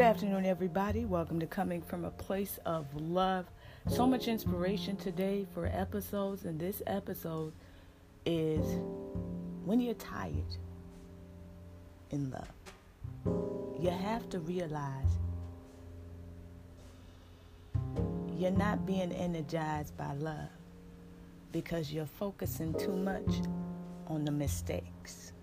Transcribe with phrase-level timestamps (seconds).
[0.00, 1.04] Good afternoon, everybody.
[1.04, 3.44] Welcome to Coming from a Place of Love.
[3.86, 7.52] So much inspiration today for episodes, and this episode
[8.24, 8.64] is
[9.66, 10.56] when you're tired
[12.12, 12.48] in love.
[13.78, 15.18] You have to realize
[18.38, 20.48] you're not being energized by love
[21.52, 23.42] because you're focusing too much
[24.06, 25.34] on the mistakes,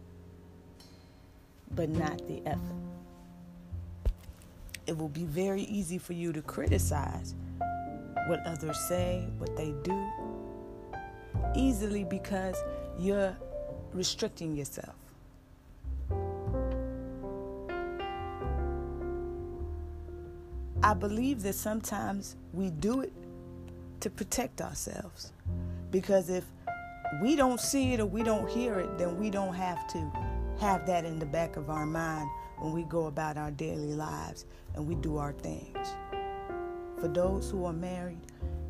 [1.75, 2.96] but not the effort.
[4.87, 7.35] It will be very easy for you to criticize
[8.27, 10.07] what others say, what they do,
[11.55, 12.55] easily because
[12.97, 13.35] you're
[13.93, 14.95] restricting yourself.
[20.83, 23.11] I believe that sometimes we do it
[23.99, 25.33] to protect ourselves.
[25.91, 26.45] Because if
[27.21, 30.11] we don't see it or we don't hear it, then we don't have to
[30.59, 34.45] have that in the back of our mind when we go about our daily lives
[34.75, 35.87] and we do our things.
[36.99, 38.19] For those who are married,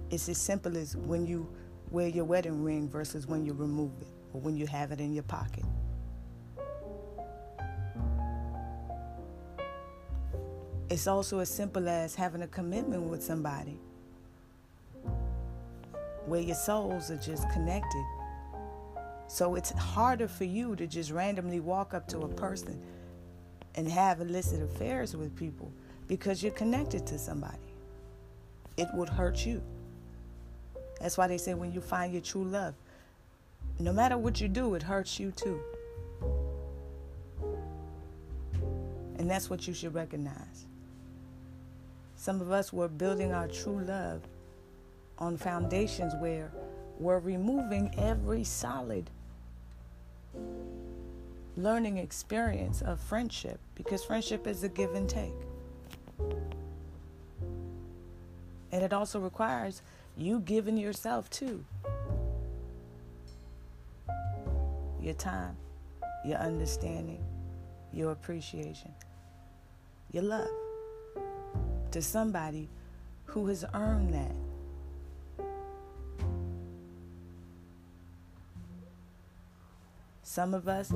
[0.10, 1.48] it's as simple as when you
[1.92, 5.14] wear your wedding ring versus when you remove it or when you have it in
[5.14, 5.64] your pocket.
[10.90, 13.80] It's also as simple as having a commitment with somebody
[16.26, 18.06] where your souls are just connected.
[19.28, 22.82] So it's harder for you to just randomly walk up to a person
[23.78, 25.72] and have illicit affairs with people
[26.08, 27.58] because you're connected to somebody.
[28.76, 29.62] It would hurt you.
[31.00, 32.74] That's why they say when you find your true love,
[33.80, 35.60] no matter what you do, it hurts you too.
[39.20, 40.66] And that's what you should recognize.
[42.16, 44.22] Some of us were building our true love
[45.20, 46.52] on foundations where
[47.00, 49.10] we're removing every solid
[51.58, 55.34] learning experience of friendship because friendship is a give and take.
[58.72, 59.82] And it also requires
[60.16, 61.66] you giving yourself too.
[65.02, 65.58] Your time,
[66.24, 67.24] your understanding,
[67.92, 68.92] your appreciation,
[70.12, 70.50] your love
[71.92, 72.70] to somebody
[73.26, 74.36] who has earned that.
[80.38, 80.94] Some of us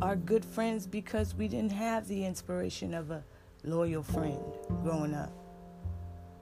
[0.00, 3.24] are good friends because we didn't have the inspiration of a
[3.64, 4.38] loyal friend
[4.84, 5.32] growing up.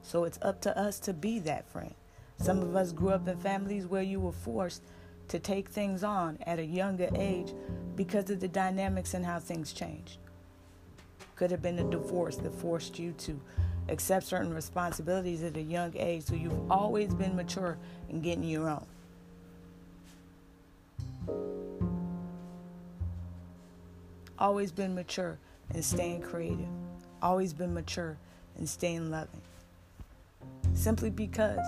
[0.03, 1.95] So it's up to us to be that friend.
[2.37, 4.83] Some of us grew up in families where you were forced
[5.29, 7.51] to take things on at a younger age
[7.95, 10.19] because of the dynamics and how things changed.
[11.35, 13.41] Could have been a divorce that forced you to
[13.89, 18.69] accept certain responsibilities at a young age, so you've always been mature in getting your
[18.69, 18.85] own.
[24.37, 25.37] Always been mature
[25.73, 26.67] and staying creative,
[27.21, 28.17] always been mature
[28.57, 29.41] and staying loving.
[30.73, 31.65] Simply because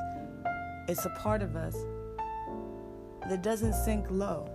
[0.87, 1.75] it's a part of us
[3.29, 4.49] that doesn't sink low.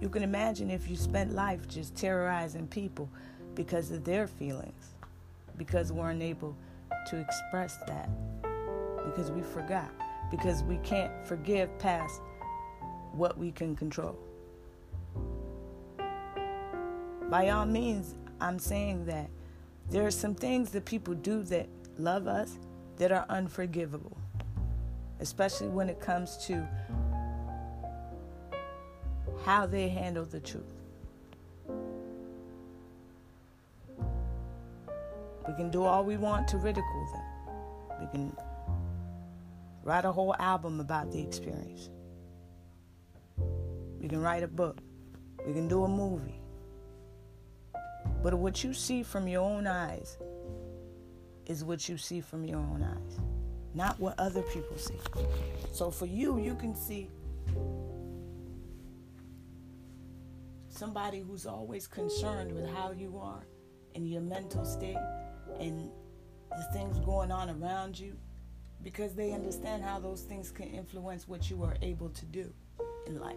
[0.00, 3.08] You can imagine if you spent life just terrorizing people
[3.54, 4.94] because of their feelings,
[5.56, 6.56] because we're unable
[7.08, 8.10] to express that,
[9.04, 9.90] because we forgot
[10.32, 12.22] because we can't forgive past
[13.12, 14.18] what we can control.
[17.28, 19.28] By all means, I'm saying that
[19.90, 22.58] there are some things that people do that love us
[22.96, 24.16] that are unforgivable,
[25.20, 26.66] especially when it comes to
[29.44, 30.64] how they handle the truth.
[35.46, 38.00] We can do all we want to ridicule them.
[38.00, 38.36] We can
[39.84, 41.90] Write a whole album about the experience.
[44.00, 44.78] We can write a book.
[45.46, 46.40] We can do a movie.
[48.22, 50.16] But what you see from your own eyes
[51.46, 53.20] is what you see from your own eyes,
[53.74, 54.98] not what other people see.
[55.72, 57.10] So for you, you can see
[60.68, 63.46] somebody who's always concerned with how you are
[63.94, 64.96] and your mental state
[65.58, 65.90] and
[66.50, 68.16] the things going on around you
[68.82, 72.52] because they understand how those things can influence what you are able to do
[73.06, 73.36] in life.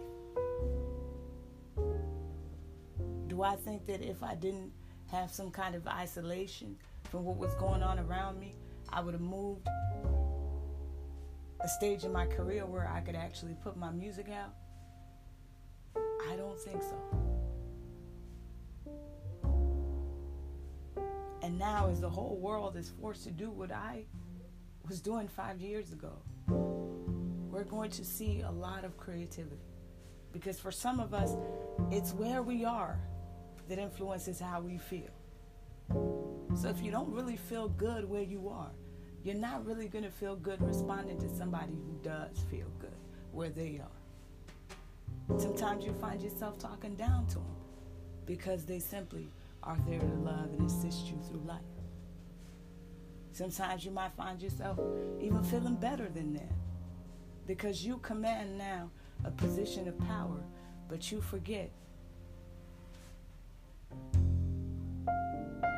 [3.28, 4.72] Do I think that if I didn't
[5.10, 6.76] have some kind of isolation
[7.10, 8.54] from what was going on around me,
[8.88, 9.68] I would have moved
[11.60, 14.54] a stage in my career where I could actually put my music out?
[16.30, 16.96] I don't think so.
[21.42, 24.04] And now, as the whole world is forced to do what I
[24.88, 26.12] was doing five years ago.
[27.50, 29.62] We're going to see a lot of creativity
[30.32, 31.36] Because for some of us,
[31.90, 32.98] it's where we are
[33.68, 35.10] that influences how we feel.
[36.54, 38.72] So if you don't really feel good where you are,
[39.24, 42.96] you're not really going to feel good responding to somebody who does feel good
[43.32, 44.14] where they are.
[45.38, 47.56] Sometimes you find yourself talking down to them
[48.26, 49.30] because they simply
[49.62, 51.75] are there to love and assist you through life.
[53.36, 54.80] Sometimes you might find yourself
[55.20, 56.52] even feeling better than that
[57.46, 58.88] because you command now
[59.26, 60.40] a position of power,
[60.88, 61.70] but you forget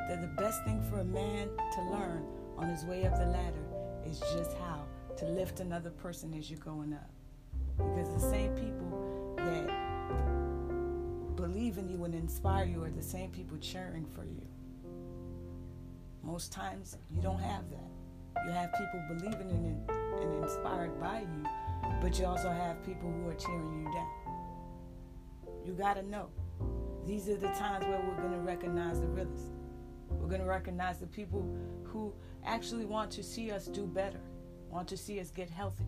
[0.09, 2.25] that the best thing for a man to learn
[2.57, 3.67] on his way up the ladder
[4.07, 4.85] is just how
[5.17, 7.11] to lift another person as you're going up.
[7.77, 9.67] Because the same people that
[11.35, 14.47] believe in you and inspire you are the same people cheering for you.
[16.23, 18.45] Most times you don't have that.
[18.47, 21.45] You have people believing in it and inspired by you,
[22.01, 24.09] but you also have people who are cheering you down.
[25.65, 26.29] You got to know.
[27.07, 29.51] These are the times where we're going to recognize the realists.
[30.11, 31.47] We're going to recognize the people
[31.85, 32.13] who
[32.45, 34.21] actually want to see us do better,
[34.71, 35.87] want to see us get healthy.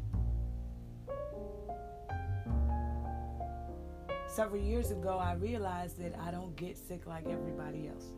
[4.28, 8.12] Several years ago, I realized that I don't get sick like everybody else.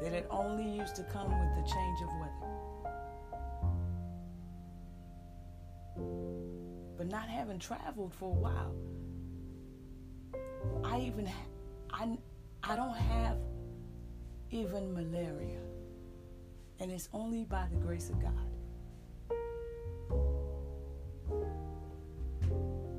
[0.00, 2.48] That it only used to come with the change of weather.
[6.96, 8.74] But not having traveled for a while,
[10.84, 11.28] I even
[11.90, 12.16] I
[12.62, 13.38] I don't have
[14.50, 15.60] even malaria.
[16.80, 18.32] And it's only by the grace of God.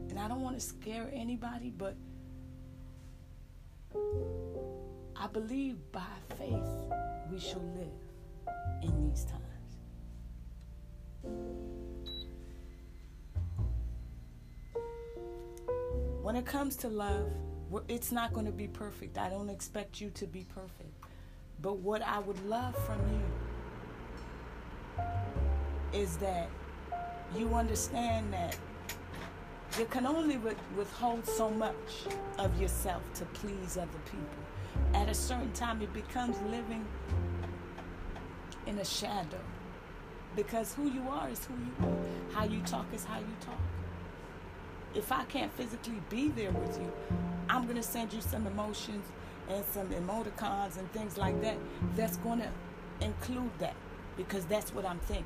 [0.10, 1.96] And I don't want to scare anybody, but
[5.21, 6.00] I believe by
[6.38, 6.69] faith
[7.30, 7.92] we shall live
[8.81, 9.44] in these times.
[16.21, 17.30] When it comes to love,
[17.89, 19.18] it's not going to be perfect.
[19.18, 20.94] I don't expect you to be perfect.
[21.62, 23.19] But what I would love from you
[26.01, 26.48] is that
[27.38, 28.56] you understand that
[29.77, 30.39] you can only
[30.77, 32.06] withhold so much
[32.38, 34.45] of yourself to please other people.
[34.94, 36.86] At a certain time, it becomes living
[38.65, 39.39] in a shadow
[40.36, 42.33] because who you are is who you are.
[42.33, 43.59] How you talk is how you talk.
[44.95, 46.91] If I can't physically be there with you,
[47.50, 49.06] I'm going to send you some emotions
[49.50, 51.57] and some emoticons and things like that
[51.95, 52.50] that's going to
[53.01, 53.75] include that
[54.18, 55.25] because that's what I'm thinking.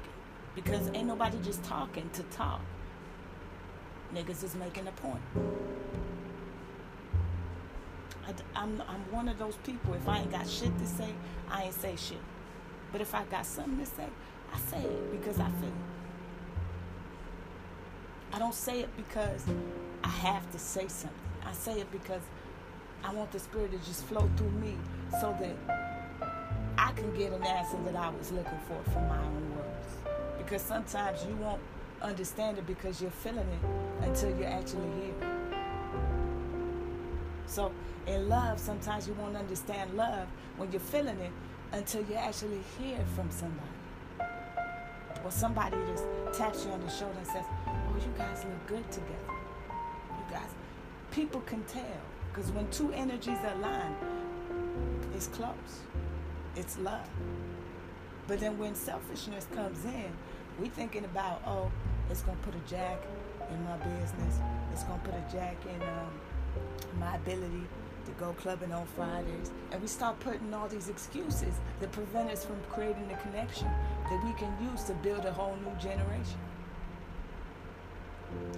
[0.55, 2.61] Because ain't nobody just talking to talk.
[4.13, 5.21] Niggas is making a point.
[8.27, 9.93] I, am I'm one of those people.
[9.93, 11.09] If I ain't got shit to say,
[11.49, 12.21] I ain't say shit.
[12.91, 14.07] But if I got something to say,
[14.53, 15.73] I say it because I feel it.
[18.33, 19.45] I don't say it because
[20.03, 21.19] I have to say something.
[21.45, 22.21] I say it because
[23.03, 24.75] I want the spirit to just flow through me
[25.19, 26.29] so that
[26.77, 30.13] I can get an answer that I was looking for from my own words.
[30.37, 31.61] Because sometimes you won't
[32.01, 35.32] understand it because you're feeling it until you're actually here.
[37.53, 37.71] So
[38.07, 40.27] in love, sometimes you won't understand love
[40.57, 41.31] when you're feeling it
[41.71, 43.69] until you actually hear from somebody.
[45.23, 46.03] Or somebody just
[46.33, 49.29] taps you on the shoulder and says, Oh, you guys look good together.
[49.69, 50.49] You guys,
[51.11, 52.01] people can tell.
[52.33, 53.95] Because when two energies align,
[55.13, 55.83] it's close.
[56.55, 57.07] It's love.
[58.27, 60.11] But then when selfishness comes in,
[60.59, 61.71] we thinking about, oh,
[62.09, 62.99] it's gonna put a jack
[63.51, 64.39] in my business.
[64.71, 66.09] It's gonna put a jack in um,
[66.99, 67.63] my ability
[68.05, 69.51] to go clubbing on Fridays.
[69.71, 73.67] And we start putting all these excuses that prevent us from creating the connection
[74.09, 76.39] that we can use to build a whole new generation.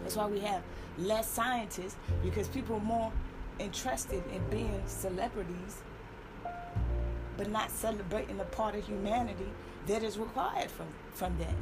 [0.01, 0.61] That's why we have
[0.97, 3.11] less scientists because people are more
[3.59, 5.81] interested in being celebrities,
[7.37, 9.49] but not celebrating the part of humanity
[9.87, 11.55] that is required from, from them.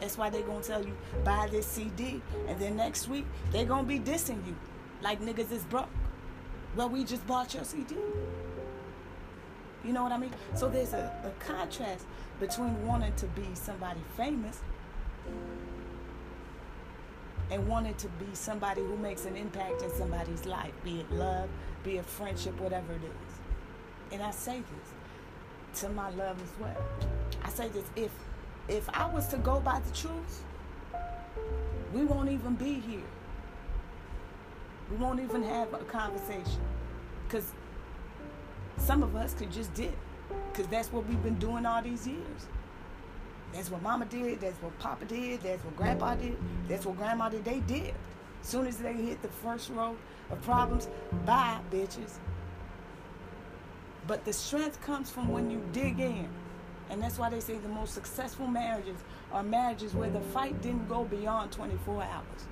[0.00, 3.86] That's why they're gonna tell you buy this CD, and then next week they're gonna
[3.86, 4.56] be dissing you
[5.02, 5.88] like niggas is broke.
[6.76, 7.96] Well, we just bought your CD.
[9.84, 10.30] You know what I mean?
[10.54, 12.06] So there's a, a contrast
[12.40, 14.60] between wanting to be somebody famous
[17.50, 21.48] and wanting to be somebody who makes an impact in somebody's life, be it love,
[21.84, 24.12] be it friendship, whatever it is.
[24.12, 26.76] And I say this to my love as well.
[27.42, 28.10] I say this if
[28.68, 30.44] if I was to go by the truth,
[31.92, 33.02] we won't even be here.
[34.92, 36.60] We won't even have a conversation.
[37.26, 37.52] Because
[38.76, 39.96] some of us could just dip.
[40.52, 42.46] Because that's what we've been doing all these years.
[43.54, 44.40] That's what mama did.
[44.40, 45.40] That's what papa did.
[45.42, 46.36] That's what grandpa did.
[46.68, 47.44] That's what grandma did.
[47.44, 47.94] They did.
[48.42, 49.96] Soon as they hit the first row
[50.30, 50.88] of problems,
[51.24, 52.18] bye, bitches.
[54.06, 56.28] But the strength comes from when you dig in.
[56.90, 58.96] And that's why they say the most successful marriages
[59.32, 62.46] are marriages where the fight didn't go beyond 24 hours.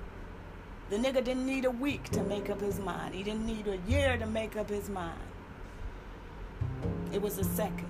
[0.91, 3.15] The nigga didn't need a week to make up his mind.
[3.15, 5.21] He didn't need a year to make up his mind.
[7.13, 7.87] It was a second.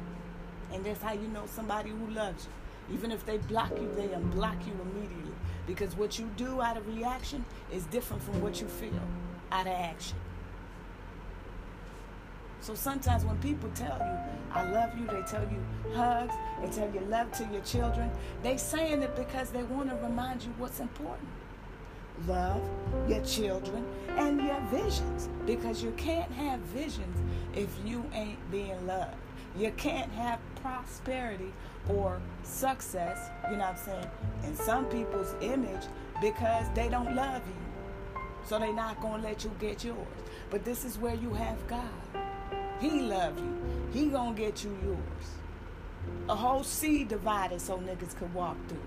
[0.71, 2.95] And that's how you know somebody who loves you.
[2.95, 5.33] Even if they block you, they unblock you immediately.
[5.65, 7.43] Because what you do out of reaction
[7.73, 9.01] is different from what you feel
[9.51, 10.17] out of action.
[12.59, 16.93] So sometimes when people tell you, I love you, they tell you hugs, they tell
[16.93, 18.11] you love to your children,
[18.43, 21.27] they saying it because they want to remind you what's important.
[22.27, 22.61] Love
[23.07, 25.29] your children and your visions.
[25.45, 27.17] Because you can't have visions
[27.55, 29.15] if you ain't being loved.
[29.57, 31.51] You can't have prosperity
[31.89, 34.09] or success, you know what I'm saying,
[34.45, 35.83] in some people's image
[36.21, 38.21] because they don't love you.
[38.45, 39.97] So they're not going to let you get yours.
[40.49, 41.89] But this is where you have God.
[42.81, 43.61] He love you.
[43.93, 44.99] He gonna get you yours.
[46.27, 48.79] A whole sea divided so niggas could walk through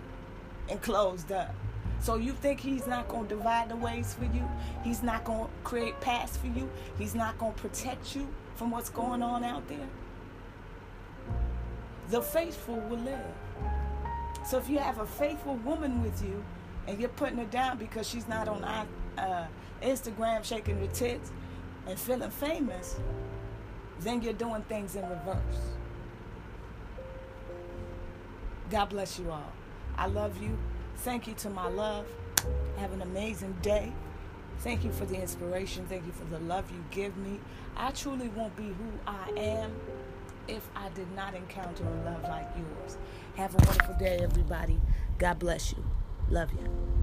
[0.69, 1.55] and closed up.
[2.05, 4.47] So you think he's not gonna divide the ways for you?
[4.83, 6.69] He's not gonna create paths for you?
[6.99, 9.89] He's not gonna protect you from what's going on out there?
[12.11, 13.25] The faithful will live.
[14.47, 16.45] So if you have a faithful woman with you
[16.87, 18.63] and you're putting her down because she's not on
[19.17, 19.47] uh,
[19.81, 21.33] Instagram shaking her tits
[21.87, 23.01] and feeling famous,
[24.01, 25.73] then you're doing things in reverse.
[28.71, 29.53] God bless you all.
[29.97, 30.59] I love you.
[31.05, 32.07] Thank you to my love.
[32.79, 33.93] Have an amazing day.
[34.61, 35.85] Thank you for the inspiration.
[35.87, 37.41] Thank you for the love you give me.
[37.77, 39.77] I truly won't be who I am
[40.49, 42.97] if I did not encounter a love like yours.
[43.37, 44.81] Have a wonderful day, everybody.
[45.19, 45.85] God bless you.
[46.31, 46.94] Love you.